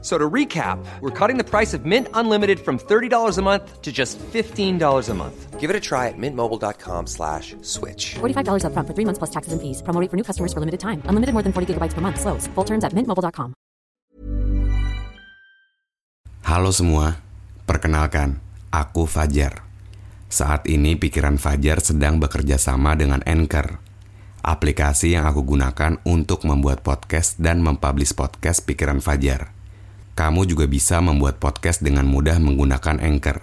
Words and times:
So 0.00 0.14
to 0.14 0.30
recap, 0.30 0.78
we're 1.00 1.10
cutting 1.10 1.38
the 1.38 1.44
price 1.44 1.74
of 1.74 1.82
Mint 1.82 2.06
Unlimited 2.14 2.62
from 2.62 2.78
$30 2.78 3.10
a 3.34 3.42
month 3.42 3.82
to 3.82 3.90
just 3.90 4.14
$15 4.30 4.78
a 4.78 5.14
month. 5.14 5.58
Give 5.58 5.70
it 5.70 5.74
a 5.74 5.82
try 5.82 6.06
at 6.06 6.14
mintmobile.com 6.14 7.10
slash 7.10 7.58
switch. 7.66 8.14
$45 8.22 8.62
upfront 8.62 8.86
for 8.86 8.94
three 8.94 9.04
months 9.04 9.18
plus 9.18 9.34
taxes 9.34 9.50
and 9.50 9.58
fees. 9.58 9.82
Promo 9.82 9.98
rate 9.98 10.06
for 10.06 10.14
new 10.14 10.22
customers 10.22 10.54
for 10.54 10.62
limited 10.62 10.78
time. 10.78 11.02
Unlimited 11.10 11.34
more 11.34 11.42
than 11.42 11.50
40 11.50 11.74
gigabytes 11.74 11.98
per 11.98 12.00
month. 12.00 12.22
Slows. 12.22 12.46
Full 12.54 12.64
terms 12.64 12.86
at 12.86 12.94
mintmobile.com. 12.94 13.58
Halo 16.46 16.70
semua, 16.70 17.18
perkenalkan, 17.66 18.38
aku 18.70 19.04
Fajar. 19.04 19.66
Saat 20.30 20.70
ini 20.70 20.94
pikiran 20.94 21.36
Fajar 21.42 21.82
sedang 21.82 22.22
bekerja 22.22 22.56
sama 22.56 22.94
dengan 22.96 23.20
Anchor, 23.26 23.82
aplikasi 24.46 25.12
yang 25.18 25.26
aku 25.26 25.44
gunakan 25.44 26.00
untuk 26.06 26.46
membuat 26.46 26.80
podcast 26.86 27.36
dan 27.36 27.60
mempublish 27.60 28.16
podcast 28.16 28.64
pikiran 28.64 29.04
Fajar. 29.04 29.57
Kamu 30.18 30.50
juga 30.50 30.66
bisa 30.66 30.98
membuat 30.98 31.38
podcast 31.38 31.78
dengan 31.78 32.02
mudah 32.02 32.42
menggunakan 32.42 32.98
Anchor. 32.98 33.38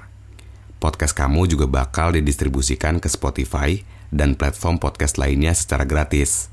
Podcast 0.75 1.15
kamu 1.15 1.47
juga 1.47 1.71
bakal 1.71 2.11
didistribusikan 2.19 2.99
ke 2.99 3.07
Spotify 3.07 3.79
dan 4.11 4.35
platform 4.35 4.83
podcast 4.83 5.15
lainnya 5.15 5.55
secara 5.55 5.87
gratis. 5.87 6.51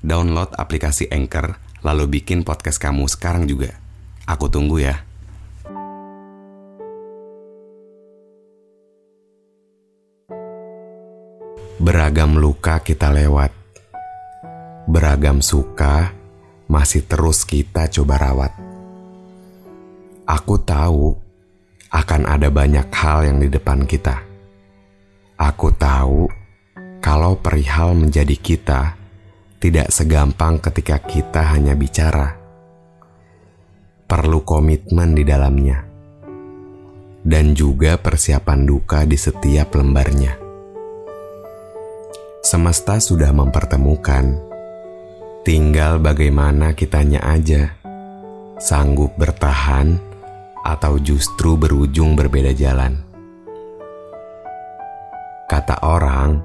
Download 0.00 0.48
aplikasi 0.56 1.12
Anchor, 1.12 1.60
lalu 1.84 2.16
bikin 2.16 2.48
podcast 2.48 2.80
kamu 2.80 3.12
sekarang 3.12 3.44
juga. 3.44 3.76
Aku 4.24 4.48
tunggu 4.48 4.80
ya. 4.80 5.04
Beragam 11.76 12.40
luka 12.40 12.80
kita 12.80 13.12
lewat, 13.12 13.52
beragam 14.88 15.44
suka 15.44 16.16
masih 16.72 17.04
terus 17.04 17.44
kita 17.44 17.92
coba 17.92 18.16
rawat. 18.16 18.67
Aku 20.28 20.60
tahu 20.60 21.16
akan 21.88 22.28
ada 22.28 22.52
banyak 22.52 22.92
hal 22.92 23.24
yang 23.24 23.40
di 23.40 23.48
depan 23.48 23.88
kita. 23.88 24.20
Aku 25.40 25.72
tahu 25.72 26.28
kalau 27.00 27.40
perihal 27.40 27.96
menjadi 27.96 28.36
kita 28.36 28.92
tidak 29.56 29.88
segampang 29.88 30.60
ketika 30.60 31.00
kita 31.00 31.40
hanya 31.56 31.72
bicara. 31.72 32.36
Perlu 34.04 34.44
komitmen 34.44 35.16
di 35.16 35.24
dalamnya, 35.24 35.80
dan 37.24 37.56
juga 37.56 37.96
persiapan 37.96 38.68
duka 38.68 39.08
di 39.08 39.16
setiap 39.16 39.80
lembarnya. 39.80 40.36
Semesta 42.44 43.00
sudah 43.00 43.32
mempertemukan, 43.32 44.36
tinggal 45.40 45.96
bagaimana 45.96 46.76
kitanya 46.76 47.24
aja, 47.24 47.72
sanggup 48.60 49.16
bertahan 49.16 50.07
atau 50.68 51.00
justru 51.00 51.56
berujung 51.56 52.12
berbeda 52.12 52.52
jalan. 52.52 53.00
Kata 55.48 55.80
orang, 55.80 56.44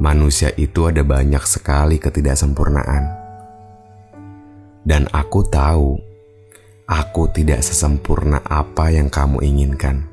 manusia 0.00 0.48
itu 0.56 0.88
ada 0.88 1.04
banyak 1.04 1.44
sekali 1.44 2.00
ketidaksempurnaan. 2.00 3.20
Dan 4.80 5.04
aku 5.12 5.44
tahu, 5.44 6.00
aku 6.88 7.22
tidak 7.36 7.60
sesempurna 7.60 8.40
apa 8.48 8.88
yang 8.88 9.12
kamu 9.12 9.44
inginkan. 9.44 10.08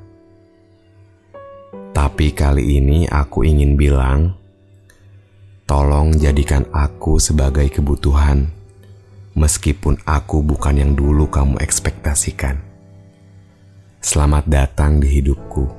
Tapi 1.96 2.36
kali 2.36 2.84
ini 2.84 3.08
aku 3.08 3.48
ingin 3.48 3.80
bilang, 3.80 4.36
tolong 5.64 6.20
jadikan 6.20 6.68
aku 6.76 7.16
sebagai 7.16 7.66
kebutuhan, 7.72 8.52
meskipun 9.40 10.04
aku 10.04 10.44
bukan 10.44 10.76
yang 10.76 10.92
dulu 11.00 11.32
kamu 11.32 11.64
ekspektasikan. 11.64 12.69
Selamat 14.00 14.48
datang 14.48 15.04
di 15.04 15.12
hidupku. 15.12 15.79